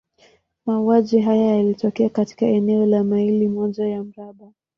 [0.65, 4.51] Mauaji haya yalitokea katika eneo la maili moja ya mraba.